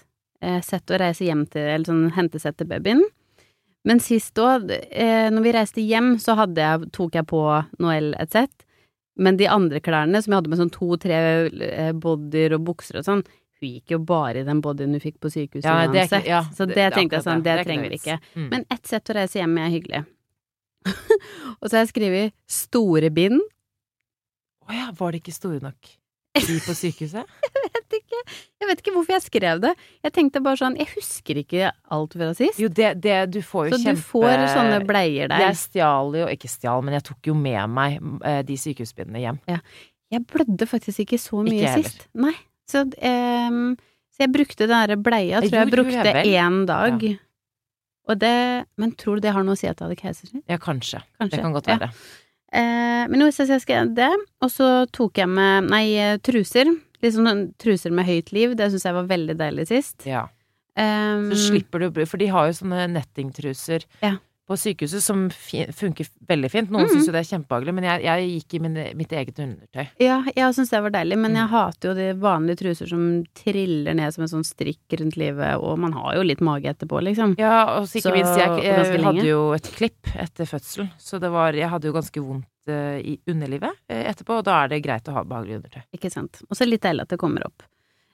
eh, 0.45 0.59
sett 0.61 0.93
å 0.93 0.99
reise 1.01 1.25
hjem 1.25 1.47
til, 1.49 1.65
eller 1.65 1.89
sånn 1.89 2.11
hentesett 2.15 2.59
til 2.59 2.69
babyen. 2.69 3.01
Men 3.87 4.01
sist 4.03 4.37
òg, 4.39 4.69
eh, 4.69 5.27
når 5.33 5.45
vi 5.45 5.53
reiste 5.55 5.83
hjem, 5.83 6.17
så 6.21 6.35
jeg, 6.37 6.91
tok 6.95 7.15
jeg 7.15 7.27
på 7.29 7.43
Noel 7.79 8.13
et 8.19 8.35
sett. 8.35 8.65
Men 9.19 9.39
de 9.39 9.49
andre 9.51 9.81
klærne, 9.83 10.21
som 10.21 10.31
jeg 10.31 10.39
hadde 10.39 10.51
med 10.51 10.61
sånn 10.61 10.73
to-tre 10.75 11.19
eh, 11.49 11.91
bodyer 11.91 12.55
og 12.55 12.67
bukser 12.69 13.01
og 13.01 13.07
sånn, 13.07 13.23
hun 13.59 13.69
gikk 13.75 13.91
jo 13.95 13.99
bare 13.99 14.39
i 14.41 14.47
den 14.47 14.61
bodyen 14.63 14.93
hun 14.95 15.03
fikk 15.03 15.19
på 15.19 15.31
sykehuset 15.33 15.67
Ja, 15.67 15.87
uansett. 15.87 16.25
ja, 16.25 16.41
så 16.55 16.65
det- 16.67 16.75
det, 16.79 16.93
tenkte 16.95 17.17
jeg 17.19 17.23
sånn, 17.27 17.43
det. 17.43 17.49
det, 17.49 17.59
er 17.59 17.63
trenger 17.67 17.89
vi 17.89 17.97
ikke. 17.99 18.19
Mm. 18.35 18.49
Men 18.49 18.65
ett 18.71 18.87
sett 18.87 19.09
å 19.11 19.15
reise 19.19 19.39
hjem 19.41 19.53
med 19.53 19.67
er 19.67 19.73
hyggelig. 19.79 20.05
og 21.59 21.69
så 21.69 21.75
har 21.75 21.83
jeg 21.85 21.91
skrevet 21.93 22.33
store 22.47 23.09
bind. 23.11 23.41
Å 24.69 24.75
ja, 24.75 24.91
var 24.95 25.11
de 25.15 25.19
ikke 25.23 25.33
store 25.35 25.59
nok? 25.63 25.95
De 26.39 26.55
på 26.61 26.73
sykehuset? 26.77 27.25
jeg 27.25 27.61
vet 27.65 27.95
ikke. 27.99 28.19
Jeg 28.61 28.67
vet 28.69 28.81
ikke 28.83 28.91
hvorfor 28.93 29.15
jeg 29.15 29.23
skrev 29.25 29.61
det. 29.63 29.71
Jeg 30.05 30.13
tenkte 30.13 30.41
bare 30.45 30.59
sånn 30.61 30.75
Jeg 30.77 30.87
husker 30.93 31.39
ikke 31.41 31.71
alt 31.91 32.13
fra 32.13 32.27
sist. 32.37 32.59
Jo, 32.61 32.69
det, 32.69 32.91
det 33.01 33.15
Du 33.33 33.39
får 33.41 33.71
jo 33.71 33.77
så 33.77 33.79
kjempe 33.81 33.99
du 33.99 34.07
får 34.11 34.43
sånne 34.53 34.77
bleier 34.87 35.27
der. 35.31 35.41
Jeg 35.49 35.57
stjal 35.57 36.13
jo 36.21 36.27
Ikke 36.29 36.47
stjal, 36.51 36.83
men 36.85 36.93
jeg 36.99 37.03
tok 37.09 37.31
jo 37.31 37.33
med 37.35 37.73
meg 37.73 37.97
eh, 38.23 38.43
de 38.45 38.55
sykehusbindene 38.61 39.23
hjem. 39.25 39.39
Jeg 40.13 40.23
blødde 40.29 40.65
faktisk 40.69 41.03
ikke 41.03 41.19
så 41.21 41.41
mye 41.43 41.59
Ikke 41.65 41.73
sist. 41.83 42.05
Nei. 42.13 42.35
Så, 42.69 42.85
ehm, 43.01 43.73
så 44.13 44.25
jeg 44.25 44.33
brukte 44.35 44.67
den 44.67 44.75
derre 44.75 44.97
bleia, 45.01 45.41
tror 45.41 45.49
jeg 45.49 45.65
jeg 45.65 45.73
brukte 45.73 46.13
én 46.29 46.61
dag. 46.69 47.05
Og 48.09 48.17
det 48.21 48.65
Men 48.77 48.91
tror 48.97 49.17
du 49.19 49.21
det 49.27 49.33
har 49.35 49.43
noe 49.45 49.53
å 49.57 49.59
si 49.59 49.67
at 49.69 49.77
jeg 49.79 49.85
hadde 49.87 49.99
keisersnitt? 49.99 50.43
Ja, 50.49 50.57
kanskje. 50.57 51.03
Kanskje. 51.19 51.37
Det 51.37 51.41
kan 51.43 51.53
godt 51.53 51.67
Ja. 51.67 51.77
være. 51.77 51.91
Eh, 52.51 53.07
men 53.07 53.21
hvis 53.21 53.37
jeg 53.37 53.61
gjøre 53.61 53.93
det, 53.95 54.11
og 54.41 54.49
så 54.49 54.87
tok 54.91 55.17
jeg 55.21 55.29
med 55.29 55.69
Nei, 55.69 55.93
eh, 55.95 56.17
truser. 56.17 56.65
Sånn 57.01 57.53
truser 57.57 57.91
med 57.91 58.05
høyt 58.05 58.33
liv. 58.33 58.55
Det 58.57 58.71
syns 58.71 58.83
jeg 58.83 58.93
var 58.93 59.05
veldig 59.07 59.37
deilig 59.37 59.67
sist. 59.67 60.05
Ja. 60.05 60.27
Um, 60.75 61.29
Så 61.31 61.51
slipper 61.51 61.79
du 61.79 62.05
For 62.05 62.17
de 62.17 62.27
har 62.27 62.47
jo 62.47 62.53
sånne 62.53 62.87
nettingtruser 62.93 63.83
Ja. 64.01 64.17
På 64.49 64.57
sykehuset 64.57 65.03
som 65.05 65.27
funker 65.29 66.07
veldig 66.29 66.49
fint. 66.49 66.71
Noen 66.73 66.87
mm. 66.87 66.93
syns 66.95 67.07
jo 67.09 67.13
det 67.13 67.21
er 67.21 67.27
kjempehagelig, 67.29 67.73
men 67.77 67.85
jeg, 67.85 68.03
jeg 68.07 68.29
gikk 68.33 68.55
i 68.57 68.61
min, 68.65 68.77
mitt 68.97 69.13
eget 69.13 69.41
undertøy. 69.45 69.85
Ja, 70.01 70.17
jeg 70.33 70.55
syns 70.57 70.73
det 70.73 70.81
var 70.87 70.95
deilig, 70.97 71.19
men 71.21 71.37
jeg 71.37 71.45
Mm. 71.49 71.53
hater 71.53 71.89
jo 71.89 71.93
de 71.97 72.07
vanlige 72.21 72.59
truser 72.63 72.89
som 72.89 73.03
triller 73.37 73.93
ned 73.97 74.13
som 74.13 74.25
en 74.25 74.31
sånn 74.33 74.45
strikk 74.47 74.97
rundt 74.99 75.15
livet, 75.21 75.55
og 75.61 75.77
man 75.79 75.93
har 75.93 76.17
jo 76.17 76.25
litt 76.25 76.41
mage 76.45 76.69
etterpå, 76.73 77.01
liksom. 77.05 77.35
Ja, 77.39 77.77
og 77.77 77.87
så 77.87 78.01
ikke 78.01 78.09
Så- 78.09 78.15
minst, 78.17 78.37
jeg, 78.37 78.63
jeg 78.65 79.03
hadde 79.05 79.25
jo 79.29 79.41
et 79.53 79.69
klipp 79.77 80.13
etter 80.15 80.45
fødsel, 80.49 80.89
så 80.99 81.19
det 81.21 81.29
var 81.31 81.53
Jeg 81.53 81.69
hadde 81.69 81.85
jo 81.89 81.93
ganske 81.93 82.21
vondt 82.21 82.45
eh, 82.67 82.99
i 83.01 83.19
underlivet 83.29 83.71
eh, 83.89 84.03
etterpå, 84.11 84.39
og 84.39 84.45
da 84.45 84.63
er 84.63 84.67
det 84.69 84.83
greit 84.83 85.07
å 85.09 85.13
ha 85.13 85.23
behagelig 85.23 85.59
undertøy. 85.61 85.83
Ikke 85.95 86.11
sant. 86.11 86.41
Og 86.49 86.55
så 86.57 86.67
litt 86.67 86.81
deilig 86.81 87.01
at 87.07 87.09
det 87.09 87.19
kommer 87.19 87.45
opp. 87.45 87.63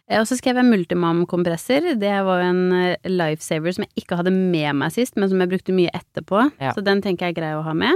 Eh, 0.09 0.19
Og 0.21 0.27
så 0.29 0.37
skrev 0.37 0.55
jeg 0.59 0.67
Multimam-kompresser. 0.69 1.95
Det 1.99 2.13
var 2.27 2.41
jo 2.43 2.49
en 2.51 2.71
eh, 2.73 2.95
lifesaver 3.09 3.73
som 3.75 3.85
jeg 3.87 4.03
ikke 4.03 4.19
hadde 4.19 4.33
med 4.35 4.75
meg 4.81 4.91
sist, 4.93 5.15
men 5.17 5.29
som 5.31 5.39
jeg 5.41 5.49
brukte 5.53 5.73
mye 5.75 5.93
etterpå. 5.97 6.45
Ja. 6.61 6.73
Så 6.77 6.83
den 6.85 7.01
tenker 7.01 7.25
jeg 7.27 7.35
er 7.35 7.41
grei 7.41 7.53
å 7.57 7.63
ha 7.65 7.73
med. 7.73 7.93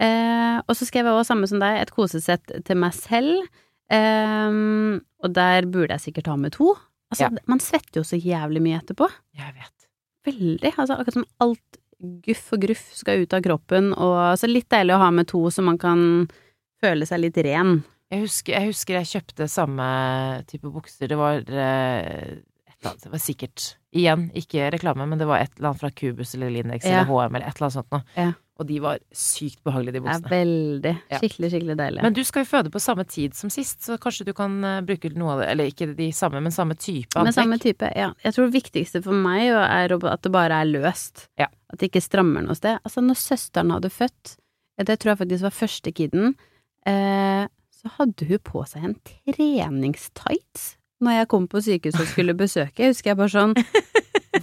Eh, 0.00 0.58
og 0.66 0.74
så 0.76 0.84
skrev 0.88 1.04
jeg 1.08 1.14
også, 1.16 1.30
samme 1.32 1.48
som 1.48 1.60
deg, 1.62 1.80
et 1.82 1.92
kosesett 1.94 2.52
til 2.64 2.76
meg 2.80 2.92
selv. 2.96 3.46
Eh, 3.92 5.00
og 5.24 5.32
der 5.36 5.66
burde 5.70 5.96
jeg 5.96 6.08
sikkert 6.08 6.32
ha 6.32 6.36
med 6.40 6.52
to. 6.56 6.74
Altså, 7.12 7.28
Ja. 7.30 7.38
man 7.46 7.60
svetter 7.62 8.00
jo 8.00 8.04
så 8.04 8.18
jævlig 8.18 8.60
mye 8.62 8.80
etterpå. 8.82 9.06
Jeg 9.36 9.54
vet. 9.54 9.86
Veldig. 10.26 10.72
Altså, 10.76 10.96
akkurat 10.98 11.12
som 11.20 11.26
alt 11.40 11.78
guff 12.26 12.52
og 12.52 12.60
gruff 12.60 12.82
skal 12.98 13.22
ut 13.22 13.32
av 13.32 13.42
kroppen, 13.42 13.92
og 13.96 14.36
så 14.36 14.48
litt 14.50 14.68
deilig 14.68 14.92
å 14.96 14.98
ha 14.98 15.10
med 15.10 15.28
to 15.28 15.38
så 15.50 15.62
man 15.64 15.78
kan 15.78 16.28
føle 16.82 17.06
seg 17.06 17.20
litt 17.22 17.36
ren. 17.46 17.84
Jeg 18.12 18.22
husker, 18.22 18.54
jeg 18.54 18.70
husker 18.70 19.00
jeg 19.00 19.08
kjøpte 19.10 19.48
samme 19.50 19.86
type 20.46 20.70
bukser. 20.70 21.10
Det 21.10 21.18
var 21.18 21.40
eh, 21.42 22.36
Det 22.86 23.10
var 23.10 23.22
sikkert 23.22 23.72
Igjen, 23.96 24.28
ikke 24.36 24.68
reklame, 24.74 25.06
men 25.08 25.18
det 25.18 25.26
var 25.26 25.40
et 25.42 25.54
eller 25.56 25.72
annet 25.72 25.80
fra 25.80 25.90
Cubus 25.90 26.34
eller 26.36 26.52
Lindex 26.52 26.84
Ja. 26.84 27.00
eller 27.00 27.08
HM 27.08 27.34
eller 27.38 27.46
et 27.48 27.56
eller 27.56 27.66
annet 27.66 27.78
sånt 27.78 27.94
noe. 27.96 28.04
Ja. 28.14 28.32
Og 28.56 28.64
de 28.68 28.76
var 28.80 29.00
sykt 29.12 29.58
behagelige, 29.64 29.98
de 29.98 30.00
Det 30.00 30.12
er 30.14 30.30
veldig, 30.32 30.92
skikkelig, 31.20 31.50
skikkelig 31.52 31.76
deilig. 31.76 32.02
Men 32.06 32.14
du 32.16 32.22
skal 32.24 32.44
jo 32.44 32.48
føde 32.48 32.70
på 32.72 32.80
samme 32.80 33.04
tid 33.04 33.34
som 33.36 33.50
sist, 33.52 33.82
så 33.84 33.98
kanskje 34.00 34.24
du 34.28 34.32
kan 34.36 34.54
eh, 34.64 34.78
bruke 34.86 35.10
noe 35.12 35.34
av 35.34 35.42
det 35.42 35.48
Eller 35.52 35.72
ikke 35.72 35.90
de 35.96 36.06
samme, 36.16 36.40
men 36.40 36.52
samme 36.54 36.76
type 36.78 37.12
antrekk. 37.16 37.26
Men 37.26 37.36
samme 37.36 37.58
type, 37.60 37.90
ja. 37.96 38.12
Jeg 38.24 38.36
tror 38.36 38.48
det 38.48 38.56
viktigste 38.62 39.02
for 39.04 39.12
meg 39.26 39.50
er 39.50 39.92
at 39.96 40.22
det 40.24 40.32
bare 40.32 40.62
er 40.62 40.70
løst. 40.70 41.26
Ja. 41.40 41.50
At 41.72 41.80
det 41.80 41.90
ikke 41.90 42.04
strammer 42.04 42.46
noe 42.46 42.56
sted. 42.56 42.78
Altså, 42.84 43.04
når 43.04 43.20
søsteren 43.20 43.74
hadde 43.74 43.90
født, 43.92 44.36
det 44.84 44.98
tror 45.00 45.12
jeg 45.14 45.20
faktisk 45.24 45.48
var 45.48 45.56
første 45.56 45.92
kiden, 45.92 46.34
eh, 46.88 47.44
så 47.86 47.92
hadde 48.00 48.26
hun 48.28 48.42
på 48.50 48.64
seg 48.66 48.84
en 48.90 48.96
treningstights 49.06 50.74
når 51.04 51.12
jeg 51.20 51.28
kom 51.28 51.44
på 51.52 51.60
sykehuset 51.60 52.00
og 52.00 52.08
skulle 52.08 52.32
besøke. 52.38 52.80
Jeg 52.80 52.94
husker 52.94 53.10
jeg 53.12 53.18
bare 53.18 53.32
sånn 53.34 53.52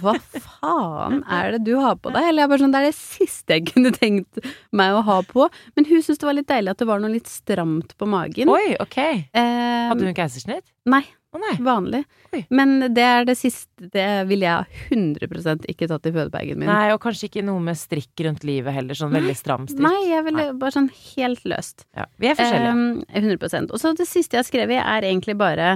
Hva 0.02 0.12
faen 0.22 1.20
er 1.30 1.54
det 1.54 1.60
du 1.66 1.72
har 1.82 1.96
på 2.02 2.10
deg? 2.14 2.28
Eller 2.30 2.44
jeg 2.44 2.50
bare 2.52 2.62
sånn, 2.62 2.72
det 2.74 2.80
er 2.80 2.86
det 2.88 2.96
siste 2.98 3.56
jeg 3.58 3.66
kunne 3.72 3.90
tenkt 3.94 4.38
meg 4.74 4.94
å 4.94 5.02
ha 5.06 5.18
på. 5.26 5.46
Men 5.76 5.86
hun 5.90 6.00
syntes 6.02 6.18
det 6.22 6.28
var 6.28 6.36
litt 6.38 6.48
deilig 6.50 6.72
at 6.74 6.80
det 6.82 6.88
var 6.88 7.02
noe 7.02 7.12
litt 7.12 7.30
stramt 7.30 7.94
på 7.98 8.08
magen. 8.10 8.50
Oi, 8.54 8.74
ok. 8.82 8.98
Eh, 9.02 9.84
Hadde 9.90 10.06
hun 10.08 10.16
keisersnitt? 10.18 10.66
Nei. 10.90 11.02
Nei. 11.34 11.54
Vanlig. 11.66 12.02
Oi. 12.34 12.42
Men 12.54 12.76
det 12.94 13.04
er 13.04 13.24
det 13.26 13.34
siste 13.38 13.88
Det 13.92 14.06
ville 14.28 14.46
jeg 14.46 14.84
100 14.94 15.66
ikke 15.72 15.88
tatt 15.90 16.06
i 16.06 16.12
fødebagen 16.14 16.60
min. 16.60 16.68
Nei, 16.70 16.92
og 16.94 17.00
kanskje 17.02 17.26
ikke 17.28 17.44
noe 17.46 17.62
med 17.64 17.78
strikk 17.78 18.22
rundt 18.26 18.46
livet 18.46 18.76
heller, 18.76 18.98
sånn 18.98 19.14
veldig 19.14 19.34
stram 19.38 19.66
strikk. 19.70 19.82
Nei, 19.86 19.98
jeg 20.12 20.26
ville 20.28 20.46
bare 20.60 20.76
sånn 20.76 20.90
helt 20.92 21.44
løst. 21.50 21.86
Ja, 21.98 22.06
vi 22.22 22.30
er 22.30 22.38
forskjellige. 22.38 22.78
Um, 22.78 23.04
100 23.10 23.74
Og 23.74 23.82
så 23.82 23.94
det 23.98 24.08
siste 24.10 24.38
jeg 24.38 24.44
har 24.44 24.48
skrevet, 24.50 24.80
er 24.80 25.10
egentlig 25.10 25.36
bare 25.40 25.74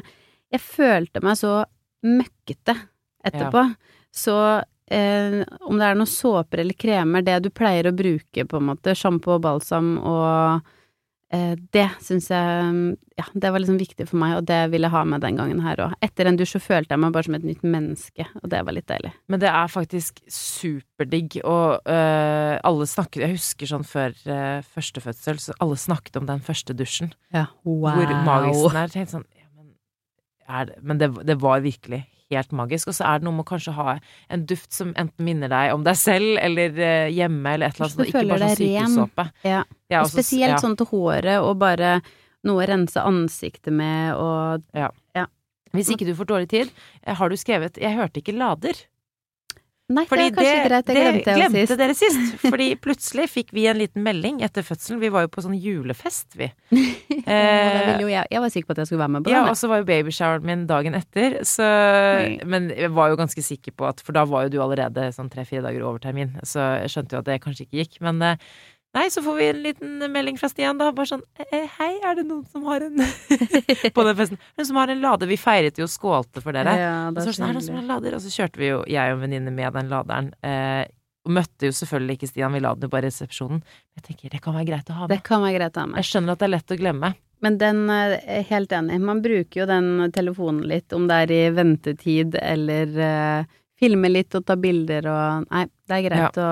Jeg 0.49 0.65
følte 0.65 1.21
meg 1.25 1.37
så 1.41 1.61
møkkete 2.07 2.77
etterpå. 3.27 3.65
Så 4.15 4.37
eh, 4.91 5.43
om 5.67 5.79
det 5.79 5.89
er 5.91 5.99
noen 5.99 6.09
såper 6.09 6.63
eller 6.63 6.79
kremer, 6.79 7.25
det 7.27 7.43
du 7.45 7.51
pleier 7.51 7.91
å 7.91 7.97
bruke, 7.97 8.47
på 8.49 8.61
en 8.61 8.69
måte, 8.71 8.95
sjampo 8.97 9.35
og 9.37 9.45
balsam 9.45 9.97
og 9.99 10.71
det 11.29 11.85
syns 12.01 12.31
jeg 12.33 12.97
Ja, 13.19 13.25
det 13.35 13.51
var 13.53 13.61
liksom 13.61 13.77
viktig 13.77 14.07
for 14.09 14.17
meg, 14.17 14.37
og 14.39 14.47
det 14.49 14.71
ville 14.73 14.89
jeg 14.89 14.95
ha 14.95 15.03
med 15.05 15.21
den 15.21 15.37
gangen 15.37 15.61
her 15.61 15.81
òg. 15.85 15.97
Etter 16.05 16.31
en 16.31 16.39
dusj 16.39 16.55
så 16.55 16.61
følte 16.63 16.95
jeg 16.95 17.03
meg 17.03 17.13
bare 17.13 17.27
som 17.27 17.37
et 17.37 17.45
nytt 17.45 17.67
menneske, 17.67 18.25
og 18.41 18.47
det 18.49 18.63
var 18.65 18.77
litt 18.77 18.89
deilig. 18.89 19.11
Men 19.29 19.43
det 19.43 19.51
er 19.51 19.73
faktisk 19.73 20.23
superdigg, 20.33 21.41
og 21.43 21.83
øh, 21.85 22.55
alle 22.65 22.87
snakket 22.89 23.27
Jeg 23.27 23.35
husker 23.37 23.73
sånn 23.75 23.85
før 23.85 24.15
øh, 24.25 24.63
første 24.73 25.03
fødsel, 25.05 25.43
så 25.43 25.57
alle 25.61 25.77
snakket 25.77 26.17
om 26.23 26.31
den 26.31 26.41
første 26.47 26.77
dusjen. 26.79 27.13
Ja, 27.35 27.51
wow. 27.67 27.99
Hvor 27.99 28.15
magisk 28.31 28.71
den 28.71 28.81
er. 28.85 28.95
Tenkte 28.95 29.19
sånn 29.19 29.29
ja, 29.35 29.45
men, 29.53 30.71
det, 30.71 30.79
men 30.81 31.03
det, 31.03 31.11
det 31.29 31.37
var 31.43 31.61
virkelig 31.61 32.07
helt 32.33 32.55
magisk. 32.57 32.91
Og 32.91 32.97
så 32.99 33.07
er 33.09 33.21
det 33.21 33.29
noe 33.29 33.37
med 33.39 33.47
å 33.47 33.49
kanskje 33.49 33.75
ha 33.77 33.97
en 34.33 34.45
duft 34.49 34.73
som 34.75 34.93
enten 35.01 35.27
minner 35.27 35.53
deg 35.53 35.75
om 35.75 35.85
deg 35.87 35.99
selv, 36.01 36.37
eller 36.43 36.77
øh, 36.77 37.09
hjemme, 37.15 37.55
eller 37.55 37.71
et 37.71 37.79
eller 37.79 37.89
annet 37.89 37.97
sånt. 37.97 38.09
Ikke 38.09 38.25
bare 38.33 38.51
sånn 38.51 38.61
sykehussåpe. 38.63 39.29
Ja. 39.49 39.63
Ja, 39.89 40.03
Og 40.03 40.11
og 40.11 40.13
spesielt 40.13 40.57
ja. 40.57 40.63
sånn 40.63 40.77
til 40.79 40.91
håret, 40.91 41.39
og 41.41 41.57
bare 41.63 41.99
noe 42.49 42.63
å 42.65 42.69
rense 42.69 43.03
ansiktet 43.03 43.75
med, 43.75 44.15
og 44.17 44.65
Hvis 45.77 45.91
ikke 45.93 46.07
du 46.09 46.15
får 46.17 46.29
dårlig 46.31 46.49
tid, 46.49 46.71
eh, 47.03 47.15
har 47.15 47.29
du 47.29 47.37
skrevet 47.37 47.77
'Jeg 47.77 47.97
hørte 47.97 48.21
ikke 48.23 48.33
lader'. 48.33 48.87
Nei, 49.89 50.03
Fordi 50.05 50.27
det 50.29 50.35
kanskje 50.37 50.65
greit, 50.69 50.87
det 50.87 50.95
glemte 50.99 51.35
jo 51.41 51.67
sist. 51.67 51.79
dere 51.81 51.95
sist. 51.97 52.33
Fordi 52.43 52.67
plutselig 52.77 53.25
fikk 53.33 53.55
vi 53.57 53.63
en 53.71 53.79
liten 53.81 54.03
melding 54.05 54.43
etter 54.45 54.61
fødselen. 54.67 55.01
Vi 55.01 55.09
var 55.15 55.25
jo 55.25 55.31
på 55.33 55.45
sånn 55.47 55.57
julefest, 55.57 56.37
vi. 56.37 56.51
Ja, 57.09 57.23
det 57.25 57.25
Eh, 57.29 57.87
ville 57.89 58.05
jo 58.07 58.09
jeg, 58.09 58.25
jeg 58.33 58.41
var 58.41 58.53
sikker 58.53 58.69
på 58.69 58.73
at 58.77 58.79
jeg 58.83 58.89
skulle 58.91 59.03
være 59.03 59.13
med 59.17 59.25
på 59.25 59.29
den. 59.31 59.37
Ja, 59.37 59.49
og 59.53 59.57
så 59.61 59.69
var 59.69 59.81
jo 59.83 59.89
babyshoweren 59.89 60.47
min 60.49 60.63
dagen 60.69 60.95
etter, 60.97 61.39
så 61.45 61.67
Men 62.49 62.71
jeg 62.73 62.89
var 62.97 63.11
jo 63.13 63.19
ganske 63.21 63.43
sikker 63.45 63.73
på 63.77 63.89
at 63.89 64.01
For 64.05 64.17
da 64.17 64.25
var 64.29 64.47
jo 64.47 64.55
du 64.55 64.59
allerede 64.65 65.09
sånn 65.13 65.29
tre-fire 65.33 65.65
dager 65.67 65.85
over 65.85 65.99
termin, 66.05 66.37
så 66.45 66.83
jeg 66.85 66.93
skjønte 66.95 67.17
jo 67.17 67.21
at 67.25 67.29
det 67.29 67.41
kanskje 67.45 67.67
ikke 67.67 67.83
gikk. 67.83 67.99
Men 68.05 68.23
eh, 68.25 68.49
nei, 68.97 69.07
så 69.13 69.23
får 69.23 69.37
vi 69.39 69.49
en 69.51 69.63
liten 69.63 70.13
melding 70.13 70.39
fra 70.41 70.49
Stian, 70.51 70.79
da. 70.81 70.91
Bare 70.97 71.11
sånn 71.11 71.23
eh, 71.53 71.67
Hei, 71.79 71.91
er 72.05 72.17
det 72.19 72.25
noen 72.29 72.45
som 72.51 72.65
har 72.69 72.85
en 72.87 72.99
På 73.97 74.05
den 74.07 74.17
festen. 74.19 74.39
Noen 74.59 74.69
som 74.71 74.77
har 74.81 74.93
en 74.95 75.03
lader? 75.03 75.29
Vi 75.31 75.37
feiret 75.41 75.79
jo 75.79 75.87
og 75.89 75.93
skålte 75.93 76.43
for 76.45 76.57
dere. 76.57 76.75
Ja, 76.81 76.93
Og 77.09 77.15
det 77.19 77.25
så 77.27 77.33
det 77.33 77.39
sånn, 77.39 77.49
det 77.53 77.59
noen 77.59 77.67
som 77.69 77.81
har 77.81 77.89
lader? 77.95 78.17
Og 78.19 78.25
så 78.25 78.33
kjørte 78.35 78.63
vi 78.63 78.71
jo, 78.73 78.81
jeg 78.89 79.13
og 79.13 79.19
en 79.19 79.25
venninne, 79.27 79.53
med 79.55 79.77
den 79.79 79.91
laderen. 79.93 80.31
Eh, 80.43 80.85
og 81.29 81.35
møtte 81.37 81.69
jo 81.69 81.75
selvfølgelig 81.77 82.17
ikke 82.19 82.31
Stian, 82.31 82.55
vi 82.57 82.61
la 82.65 82.73
den 82.75 82.87
jo 82.89 82.93
bare 82.95 83.09
i 83.11 83.13
resepsjonen. 83.13 83.59
Jeg 83.99 84.07
tenker 84.07 84.33
det 84.33 84.41
kan 84.45 84.55
være 84.57 84.69
greit 84.71 84.89
å 84.95 84.97
ha 85.03 85.09
Det 85.11 85.19
med. 85.19 85.25
kan 85.29 85.43
være 85.45 85.59
greit 85.59 85.77
å 85.77 85.83
ha 85.85 85.91
med. 85.93 86.01
Jeg 86.01 86.09
skjønner 86.13 86.33
at 86.33 86.41
det 86.41 86.47
er 86.49 86.55
lett 86.57 86.73
å 86.73 86.79
glemme. 86.81 87.11
Men 87.45 87.59
den 87.61 87.83
eh, 87.93 88.15
er 88.41 88.47
helt 88.49 88.73
enig. 88.75 88.97
Man 89.05 89.21
bruker 89.23 89.61
jo 89.63 89.67
den 89.69 89.91
telefonen 90.17 90.65
litt, 90.71 90.95
om 90.97 91.05
det 91.11 91.19
er 91.27 91.35
i 91.37 91.43
ventetid 91.55 92.39
eller 92.41 92.97
eh, 93.11 93.59
filme 93.79 94.09
litt 94.11 94.35
og 94.35 94.47
ta 94.49 94.57
bilder 94.59 95.07
og 95.13 95.45
Nei, 95.53 95.67
det 95.87 95.99
er 96.01 96.07
greit 96.09 96.41
å 96.43 96.49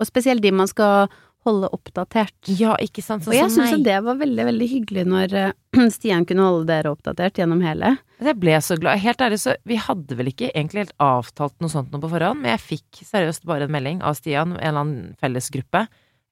Og 0.00 0.08
spesielt 0.08 0.40
de 0.46 0.52
man 0.56 0.70
skal 0.70 1.10
holde 1.46 1.70
oppdatert. 1.72 2.36
Ja, 2.52 2.74
ikke 2.82 3.02
sant? 3.04 3.24
Sånn 3.24 3.32
og 3.32 3.38
jeg 3.38 3.52
syns 3.54 3.72
jo 3.72 3.80
det 3.84 3.96
var 4.04 4.18
veldig, 4.20 4.44
veldig 4.50 4.68
hyggelig 4.68 5.04
når 5.08 5.36
eh, 5.40 5.86
Stian 5.94 6.26
kunne 6.28 6.44
holde 6.46 6.68
dere 6.68 6.92
oppdatert 6.92 7.40
gjennom 7.40 7.62
hele. 7.64 7.94
Jeg 8.20 8.36
ble 8.42 8.58
så 8.64 8.76
glad. 8.80 9.00
Helt 9.00 9.24
ærlig, 9.24 9.40
så 9.40 9.56
vi 9.68 9.78
hadde 9.80 10.18
vel 10.18 10.30
ikke 10.32 10.50
egentlig 10.50 10.84
helt 10.84 10.94
avtalt 11.00 11.56
noe 11.64 11.72
sånt 11.72 11.92
noe 11.94 12.02
på 12.02 12.12
forhånd, 12.12 12.42
men 12.42 12.54
jeg 12.56 12.64
fikk 12.66 13.02
seriøst 13.08 13.48
bare 13.48 13.68
en 13.68 13.74
melding 13.74 14.04
av 14.04 14.18
Stian, 14.18 14.54
en 14.56 14.60
eller 14.60 14.84
annen 14.84 15.16
fellesgruppe. 15.22 15.86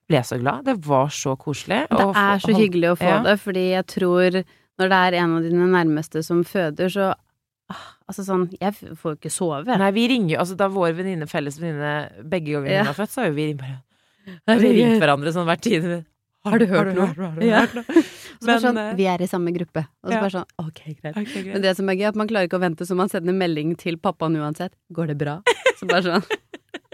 Ble 0.08 0.22
så 0.24 0.38
glad. 0.40 0.68
Det 0.68 0.76
var 0.84 1.10
så 1.12 1.34
koselig. 1.40 1.82
Det 1.92 2.04
er 2.12 2.44
så 2.44 2.56
hyggelig 2.56 2.94
å 2.94 3.00
få 3.00 3.10
ja. 3.10 3.22
det, 3.24 3.36
fordi 3.44 3.64
jeg 3.74 3.88
tror 3.92 4.42
når 4.78 4.92
det 4.92 5.00
er 5.08 5.18
en 5.22 5.38
av 5.38 5.48
dine 5.48 5.72
nærmeste 5.72 6.22
som 6.24 6.44
føder, 6.46 6.92
så 6.92 7.10
ah, 7.72 7.86
Altså 8.08 8.22
sånn, 8.24 8.46
jeg 8.56 8.72
får 8.96 9.10
jo 9.10 9.16
ikke 9.18 9.32
sove. 9.32 9.74
Nei, 9.76 9.90
vi 9.92 10.06
ringer 10.08 10.30
jo 10.32 10.38
Altså, 10.40 10.54
da 10.56 10.70
vår 10.72 10.94
venninne, 10.96 11.26
felles 11.28 11.58
venninne, 11.60 12.24
begge 12.24 12.54
ganger 12.54 12.72
Ja. 12.72 12.86
har 12.88 12.96
født, 12.96 13.12
så 13.12 13.20
har 13.20 13.28
jo 13.28 13.36
vi 13.36 13.50
ringt 13.50 13.60
bare 13.60 13.82
Har 14.48 14.62
vi 14.62 14.72
ringt 14.76 15.02
hverandre 15.02 15.34
sånn 15.34 15.48
hver 15.48 15.60
tiende 15.62 15.98
Har 16.46 16.62
du 16.62 16.66
hørt 16.70 16.92
noe? 16.96 17.08
Har 17.12 17.36
du 17.36 17.46
hørt 17.46 17.76
noe? 17.78 18.04
Men, 18.46 18.60
sånn, 18.62 18.78
eh, 18.78 18.92
vi 18.98 19.08
er 19.10 19.22
i 19.24 19.26
samme 19.26 19.50
gruppe. 19.54 19.82
Og 20.04 20.10
så 20.10 20.14
ja. 20.14 20.20
bare 20.22 20.34
sånn, 20.36 20.50
ok, 20.62 20.82
greit. 20.86 21.16
Okay, 21.16 21.40
greit. 21.42 21.54
Men 21.56 21.64
det 21.64 21.72
som 21.74 21.90
er 21.90 21.98
gøy, 21.98 22.04
er 22.06 22.12
at 22.12 22.20
man 22.20 22.30
klarer 22.30 22.46
ikke 22.46 22.60
å 22.60 22.62
vente, 22.62 22.86
så 22.86 22.94
man 22.98 23.10
sender 23.10 23.34
en 23.34 23.40
melding 23.40 23.72
til 23.80 23.98
pappaen 23.98 24.38
uansett. 24.38 24.76
Går 24.94 25.10
det 25.10 25.18
bra? 25.18 25.40
Så 25.80 25.88
bare 25.90 26.04
sånn. 26.06 26.38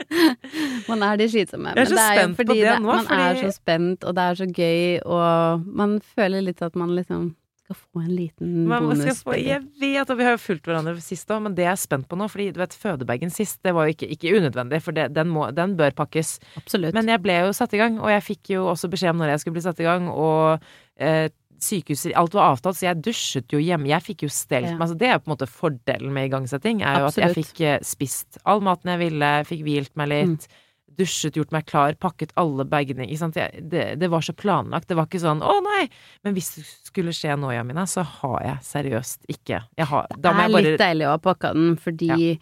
Man 0.91 1.05
er 1.07 1.19
de 1.21 1.27
slitsomme. 1.31 1.73
Jeg 1.77 1.87
er 1.87 1.91
så 1.91 1.95
Men 1.95 2.01
det 2.01 2.05
er 2.05 2.19
spent 2.19 2.37
på 2.37 2.43
fordi 2.43 2.59
det 2.65 2.75
nå, 2.83 2.91
man 2.91 3.09
er 3.15 3.39
så 3.39 3.51
spent, 3.55 4.05
og 4.05 4.17
det 4.17 4.25
er 4.25 4.39
så 4.41 4.47
gøy, 4.49 4.83
og 5.05 5.65
man 5.81 5.97
føler 6.17 6.45
litt 6.45 6.63
at 6.65 6.77
man 6.79 6.95
liksom 6.97 7.31
skal 7.65 7.77
få 7.81 8.03
en 8.05 8.13
liten 8.13 8.51
bonus. 8.69 9.23
få, 9.25 9.37
jeg 9.41 9.63
vet, 9.81 10.11
og 10.11 10.19
vi 10.19 10.27
har 10.27 10.35
jo 10.37 10.41
fulgt 10.43 10.69
hverandre 10.69 10.97
sist 11.01 11.31
òg, 11.33 11.41
men 11.47 11.55
det 11.57 11.65
jeg 11.65 11.73
er 11.73 11.81
spent 11.81 12.09
på 12.11 12.19
nå, 12.21 12.29
fordi 12.29 12.51
du 12.53 12.61
vet, 12.61 12.75
fødebagen 12.77 13.33
sist, 13.33 13.61
det 13.65 13.73
var 13.77 13.89
jo 13.89 13.95
ikke, 13.97 14.09
ikke 14.13 14.35
unødvendig, 14.37 14.83
for 14.85 14.97
det, 14.97 15.09
den, 15.17 15.31
må, 15.33 15.47
den 15.57 15.77
bør 15.79 15.95
pakkes. 15.97 16.37
Absolutt. 16.61 16.97
Men 16.97 17.09
jeg 17.09 17.23
ble 17.25 17.39
jo 17.47 17.55
satt 17.57 17.73
i 17.77 17.81
gang, 17.81 17.97
og 18.03 18.13
jeg 18.13 18.27
fikk 18.27 18.53
jo 18.57 18.67
også 18.75 18.91
beskjed 18.93 19.15
om 19.15 19.23
når 19.25 19.33
jeg 19.35 19.45
skulle 19.45 19.57
bli 19.57 19.65
satt 19.65 19.81
i 19.81 19.89
gang, 19.89 20.11
og 20.13 20.67
eh, 21.01 21.31
sykehuset 21.65 22.13
Alt 22.21 22.37
var 22.37 22.53
avtalt, 22.53 22.77
så 22.77 22.89
jeg 22.91 23.01
dusjet 23.07 23.55
jo 23.55 23.63
hjemme. 23.63 23.89
Jeg 23.89 24.05
fikk 24.05 24.27
jo 24.27 24.31
stelt 24.33 24.69
Ja. 24.69 24.75
meg. 24.75 24.85
Altså, 24.85 24.99
det 25.01 25.09
er 25.09 25.17
jo 25.17 25.23
på 25.25 25.31
en 25.31 25.35
måte 25.37 25.49
fordelen 25.49 26.13
med 26.13 26.29
igangsetting, 26.29 26.83
er 26.85 27.01
jo 27.01 27.09
at 27.09 27.17
jeg 27.23 27.39
fikk 27.39 27.65
eh, 27.65 27.79
spist 27.87 28.39
all 28.45 28.61
maten 28.61 28.93
jeg 28.93 29.01
ville, 29.07 29.33
fikk 29.49 29.65
hvilt 29.65 29.95
meg 29.97 30.13
litt. 30.13 30.45
Mm. 30.49 30.61
Dusjet, 30.99 31.37
gjort 31.39 31.53
meg 31.55 31.67
klar, 31.67 31.95
pakket 32.01 32.35
alle 32.41 32.67
bagene. 32.69 33.07
Det, 33.09 33.85
det 34.01 34.11
var 34.11 34.25
så 34.25 34.35
planlagt. 34.37 34.89
Det 34.89 34.97
var 34.99 35.09
ikke 35.09 35.23
sånn 35.23 35.43
'å 35.43 35.57
nei'. 35.65 35.89
Men 36.23 36.35
hvis 36.37 36.55
det 36.57 36.65
skulle 36.91 37.15
skje 37.15 37.37
nå, 37.39 37.53
Jamina, 37.55 37.87
så 37.87 38.03
har 38.03 38.39
jeg 38.45 38.59
seriøst 38.71 39.27
ikke 39.29 39.65
jeg 39.77 39.87
har, 39.91 40.07
det 40.15 40.31
er 40.31 40.41
jeg 40.41 40.53
bare 40.53 40.63
litt 40.69 40.81
deilig 40.81 41.09
å 41.09 41.17
ha 41.17 41.19
pakka 41.19 41.53
den, 41.55 41.75
fordi 41.77 42.39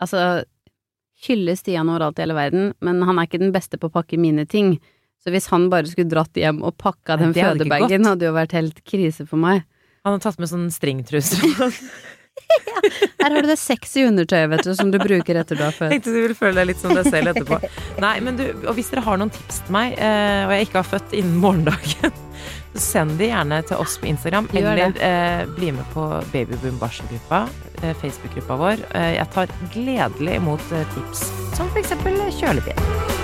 altså 0.00 0.44
Hylle 1.26 1.56
Stian 1.56 1.88
overalt 1.88 2.18
i 2.18 2.26
hele 2.26 2.36
verden, 2.36 2.74
men 2.84 3.00
han 3.02 3.18
er 3.18 3.28
ikke 3.28 3.40
den 3.40 3.54
beste 3.54 3.78
på 3.80 3.88
å 3.88 3.94
pakke 3.94 4.18
mine 4.20 4.44
ting. 4.46 4.76
Så 5.24 5.32
hvis 5.32 5.48
han 5.50 5.70
bare 5.72 5.88
skulle 5.88 6.12
dratt 6.12 6.36
hjem 6.36 6.60
og 6.62 6.76
pakka 6.78 7.16
den 7.18 7.32
fødebagen, 7.34 8.04
hadde 8.06 8.28
jo 8.28 8.34
vært 8.36 8.52
helt 8.52 8.82
krise 8.84 9.24
for 9.26 9.40
meg. 9.40 9.64
Han 10.04 10.14
har 10.14 10.22
tatt 10.22 10.38
med 10.38 10.50
sånn 10.52 10.68
stringtruse. 10.70 11.40
Her 13.22 13.30
har 13.30 13.42
du 13.42 13.48
det 13.48 13.58
sexy 13.60 14.04
undertøyet, 14.06 14.50
vet 14.52 14.66
du, 14.66 14.74
som 14.76 14.90
du 14.92 14.98
bruker 15.00 15.40
etter 15.40 15.58
du 15.58 15.64
har 15.64 15.74
født. 15.74 15.94
Tenkte 15.94 16.14
du 16.14 16.20
ville 16.20 16.38
føle 16.38 16.60
deg 16.60 16.70
litt 16.70 16.82
som 16.82 16.94
deg 16.96 17.08
selv 17.08 17.32
etterpå. 17.32 17.58
Nei, 18.04 18.14
men 18.24 18.38
du, 18.38 18.44
og 18.66 18.76
hvis 18.78 18.92
dere 18.92 19.04
har 19.06 19.20
noen 19.20 19.32
tips 19.34 19.62
til 19.66 19.76
meg, 19.76 19.96
eh, 19.96 20.44
og 20.46 20.54
jeg 20.54 20.68
ikke 20.68 20.80
har 20.82 20.88
født 20.92 21.16
innen 21.18 21.40
morgendagen, 21.42 22.22
så 22.76 22.84
send 22.84 23.16
de 23.20 23.30
gjerne 23.30 23.60
til 23.68 23.82
oss 23.82 23.96
på 24.02 24.10
Instagram, 24.12 24.50
eller 24.52 24.84
eh, 25.10 25.42
bli 25.56 25.72
med 25.76 25.88
på 25.94 26.06
Babyboom 26.32 26.78
barselgruppa, 26.82 27.46
eh, 27.82 27.96
Facebook-gruppa 28.02 28.60
vår. 28.62 28.86
Eh, 28.92 29.12
jeg 29.18 29.30
tar 29.36 29.56
gledelig 29.74 30.40
imot 30.40 30.72
tips, 30.94 31.28
som 31.58 31.70
eksempel 31.80 32.20
kjølebil. 32.36 33.14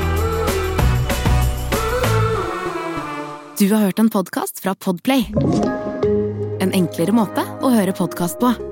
Du 3.61 3.69
har 3.71 3.85
hørt 3.85 4.01
en 4.03 4.11
podkast 4.11 4.59
fra 4.65 4.75
Podplay. 4.75 5.29
En 6.63 6.73
enklere 6.75 7.15
måte 7.15 7.45
å 7.63 7.71
høre 7.71 7.95
podkast 7.95 8.41
på. 8.43 8.72